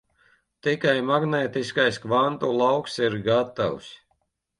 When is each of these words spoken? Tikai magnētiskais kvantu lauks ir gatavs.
Tikai 0.67 0.93
magnētiskais 1.09 1.99
kvantu 2.05 2.49
lauks 2.61 2.97
ir 3.09 3.19
gatavs. 3.29 3.91